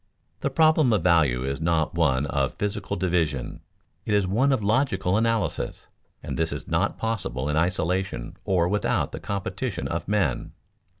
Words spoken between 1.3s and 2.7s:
is not one of